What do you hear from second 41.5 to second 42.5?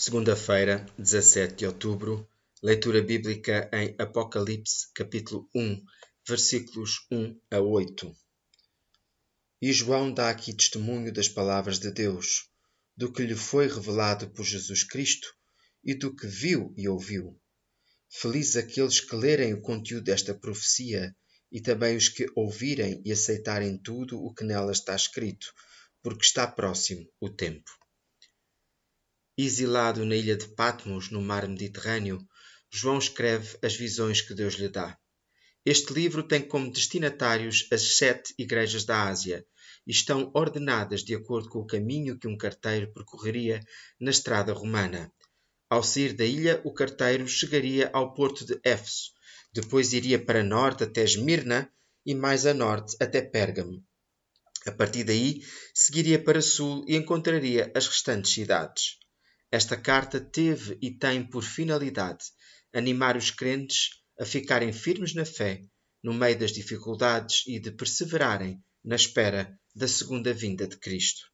o caminho que um